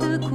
[0.00, 0.29] 活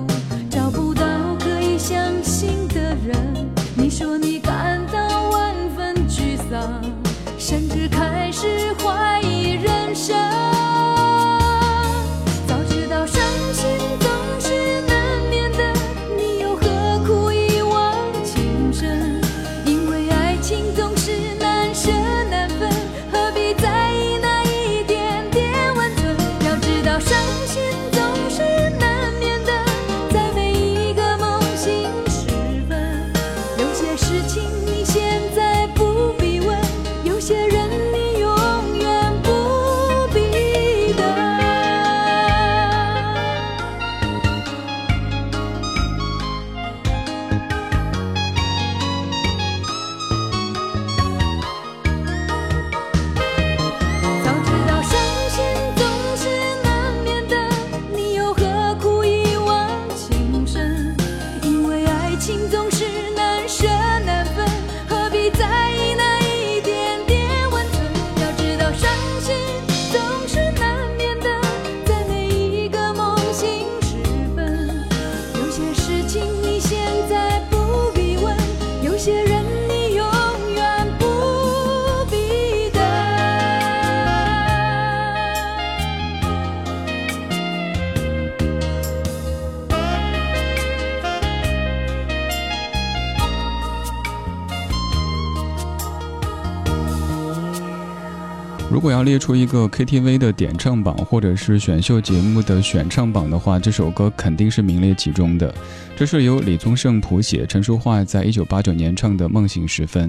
[98.85, 105.51] 果要列出一个 KTV 的点唱榜，或者是选秀节目的选唱榜的话，这首歌肯定是名列其中的。
[105.95, 110.07] 这是由李宗盛谱写，陈淑桦在一九八九年唱的《梦醒时分》。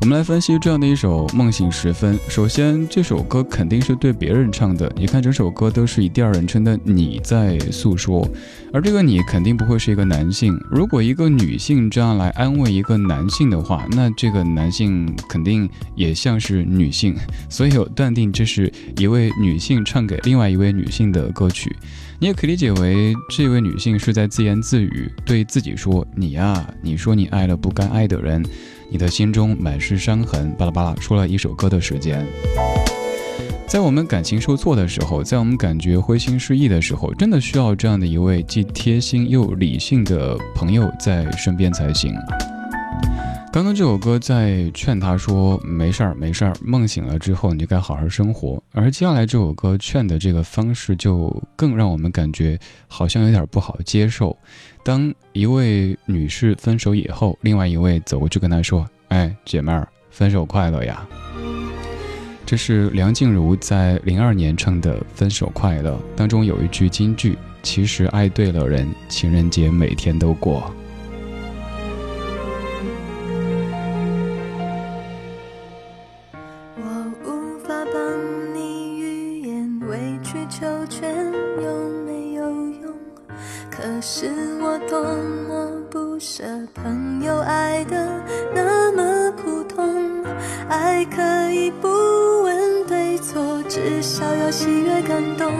[0.00, 2.16] 我们来分析这样的一首《梦醒时分》。
[2.28, 4.90] 首先，这首歌肯定是对别人唱的。
[4.96, 8.26] 你看，整首歌都是以第二人称的你在诉说，
[8.72, 10.56] 而这个你肯定不会是一个男性。
[10.70, 17.16] 如果一个女性这样来安慰一个男性的话，那这个男性肯定也像是女性，
[17.50, 21.74] 所以我断定这是一位女性唱给另外一位女性的歌曲。
[22.20, 28.44] 你也可以理解为这位女性是在自言自语，对自己说：“你呀，你说你爱了不该爱的人。”
[28.90, 32.26] 你的心中满是伤痕，巴拉巴拉说了一首歌的时间。
[33.66, 42.14] 在我们感情受挫的时候，在我们感觉灰心失意的时候，真的需要这样的一位既贴心又理性的朋友在身边才行。
[43.50, 54.36] 刚刚这首歌在劝他说：“没事儿，没事儿，梦醒了之后你就该好好生活。”而接下来这首歌劝的这个方式就更让我们感觉好像有点不好接受。
[54.84, 61.06] 当一位女士分手以后，另外一位走过去跟她说：“哎，姐妹儿，分手快乐呀！”
[62.44, 70.70] 这是梁静茹在零二年唱的《分手快乐》，当中有一句金句：“其实爱对了人，情人节每天都过。”
[84.60, 85.00] 我多
[85.48, 86.44] 么不舍
[86.74, 88.08] 朋友爱的
[88.54, 90.24] 那么苦痛，
[90.68, 91.88] 爱可以不
[92.42, 95.52] 问对错，至少要喜悦感动。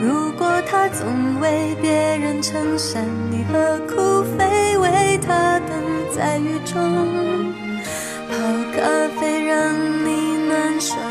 [0.00, 5.70] 如果他总为别人撑伞，你何苦非为他等
[6.16, 7.52] 在雨中
[8.28, 8.36] 泡？
[8.76, 9.74] 咖啡让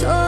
[0.00, 0.27] 你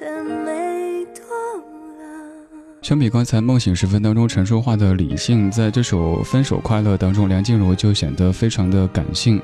[0.00, 0.39] 真的没多了。
[2.82, 9.40] 相比刚才《梦醒时分》当中陈淑桦的理性，在这首《分手快乐》当中，梁静茹就显得非常的感性。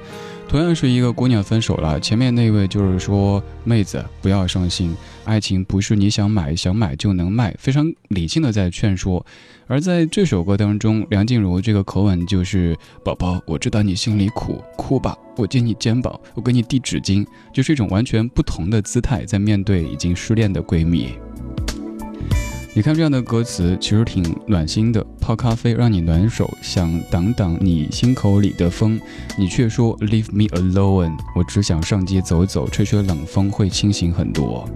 [0.48, 9.24] 同样是一个姑娘分手了，前面那位就是说妹子不要伤心，爱情不是你想买想买就能卖，非常理性的在劝说。
[9.66, 12.74] 而在这首歌当中，梁静茹这个口吻就是
[13.04, 21.18] 宝宝，我知道你心里苦，哭吧，我借你肩膀，我给你递纸巾，就是一种完全不同的姿态，在面对已经失恋的闺蜜。
[22.76, 29.00] 你看这样的歌词其实挺暖心的，泡咖啡让你暖手，想挡挡你心口里的风，
[29.38, 34.68] 你却说 Leave me alone，我只想上街走走，吹吹冷风会清醒很多。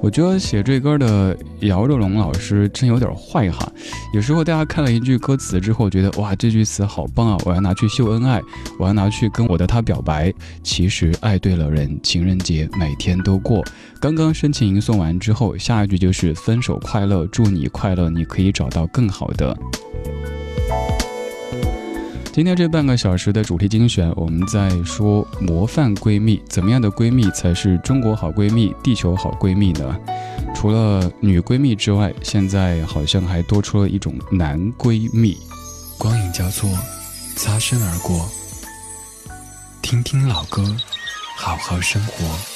[0.00, 3.70] 我觉得写这歌的姚若龙老师真有点坏哈。
[4.12, 8.40] 有时候大家看了一句歌词之后，觉得哇这句词好棒啊，我要拿去秀恩爱，
[8.78, 10.32] 我要拿去跟我的他表白。
[10.62, 13.64] 其实爱对了人，情人节每天都过。
[14.00, 19.56] 刚刚深情吟诵完之后，下一句就是分手快乐，祝你快乐，你可以找到更好的。
[22.36, 29.96] 今天这半个小时的主题精选，我们在说模范闺蜜，怎么样的闺蜜才是中国好闺蜜、地球好闺蜜呢？
[30.54, 35.38] 除了女闺蜜之外，现在好像还多出了一种男闺蜜。
[35.96, 36.68] 光影交错，
[37.36, 38.28] 擦身而过，
[39.80, 40.76] 听听老歌，
[41.38, 42.55] 好好生活。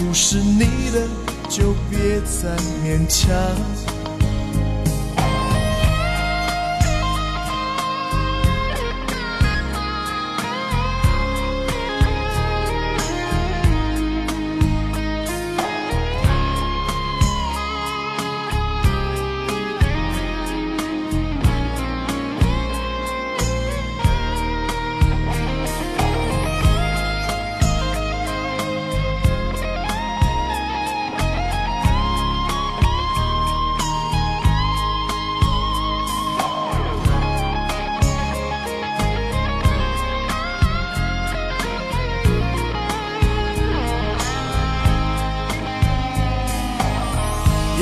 [0.00, 1.06] 不是你的，
[1.50, 3.99] 就别再勉强。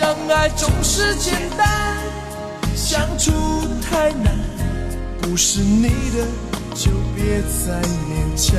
[0.00, 1.94] 相爱总是简单，
[2.74, 3.30] 相处
[3.82, 4.34] 太难。
[5.20, 6.26] 不是你的
[6.74, 8.56] 就别再勉强，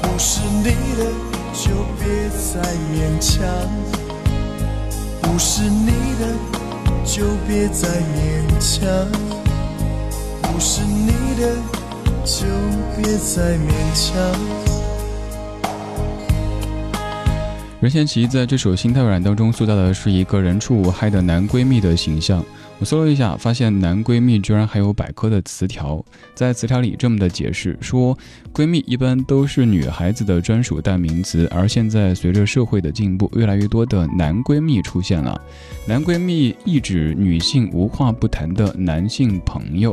[0.00, 1.04] 不是你的
[1.52, 3.44] 就别再勉强，
[5.20, 6.32] 不是你的
[7.04, 7.86] 就别再
[8.16, 8.80] 勉强，
[10.40, 11.54] 不是你的
[12.24, 12.46] 就
[12.96, 14.59] 别再勉强。
[17.80, 22.44] 任贤齐在这首《心太软》当中塑造的是一个人畜无害的男闺蜜的形象。
[22.78, 28.16] 我搜了一下，发现男闺蜜居然还有百科的词条，在词条里这么的解释说：
[28.52, 35.40] 闺蜜一般都是女孩子的专属代名词，而现在随着社会的进步，越来越多的男闺蜜出现了。
[35.86, 39.90] 男闺蜜意指女性无话不谈的男性朋友。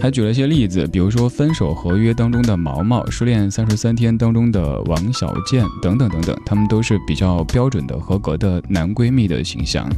[0.00, 9.88] 还举了一些例子，比如说《分手合约》当中的毛毛，《失恋三十三天》当中的王小贱等等等等，他们都是比较标准的、合格的男闺蜜的形象。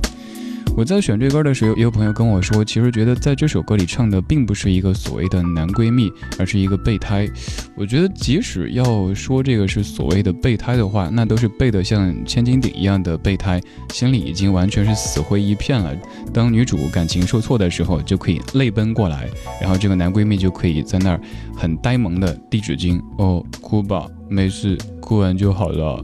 [0.76, 7.28] 我在选这歌的时候，也有朋友跟我说，其实觉得在这首歌里唱的并不是一个所谓的男闺蜜，而是一个备胎。
[7.76, 13.61] 我觉得即使要说这个是所谓的备胎的话，那都是备得像千斤顶一样的备胎，
[13.93, 15.97] 心里已经完全是死灰一片了。
[16.33, 19.28] 当女主感情受挫的时候，就可以泪奔过来，
[19.61, 21.21] 然后这个男闺蜜就可以在那儿
[21.57, 26.02] 很呆萌的递纸巾，哦，哭吧，没事，哭完就好了。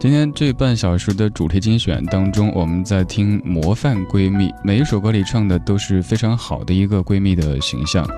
[0.00, 8.08] 今天这半小时的主题精选当中，我们在听模范闺蜜，每一首歌里唱的都是非常好的一个闺蜜的形象。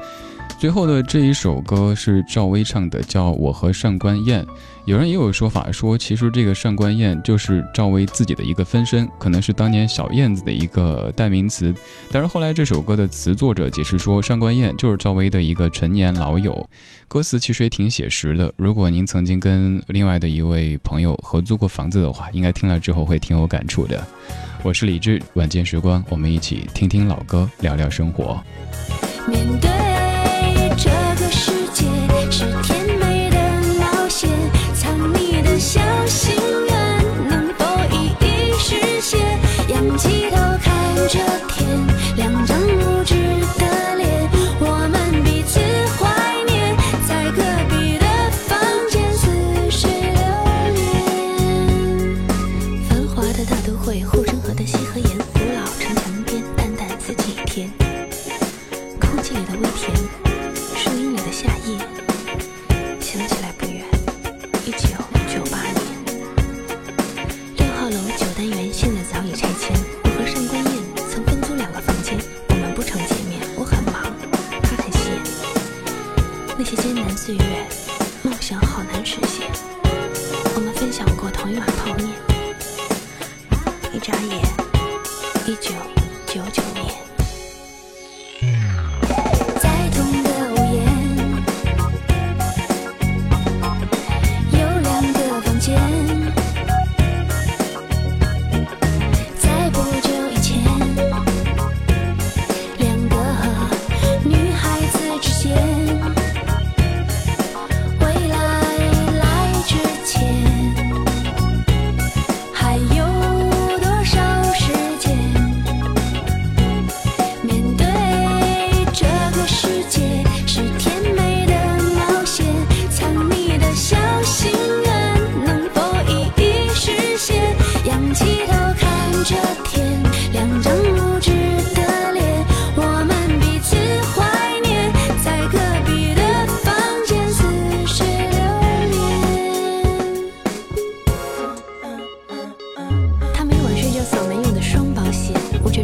[0.62, 4.44] 最后的这一首歌是赵薇唱的，叫《我和上官燕》。
[4.84, 11.74] 有人也有说法说，其实这个上官燕就是赵薇自己的一个分身，可能是当年小燕子的一个代名词。
[12.12, 16.64] 但是后来这首歌的词作者解释说，上官燕就是赵薇的一个陈年老友。
[17.08, 18.54] 歌词其实也挺写实的。
[18.56, 24.00] 如果您曾经跟另外的一位朋友合租过房子的话，应该听了之后会挺有感触的。
[24.62, 28.40] 我是李志，晚间时光，我们一起听听老歌，聊聊生活。
[29.26, 29.81] 面对。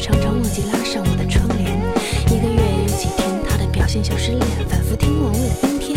[0.09, 1.79] 常常忘记拉上我的窗帘，
[2.29, 5.88] 一个月也有几天，他的表现像失恋，反复听完我音频。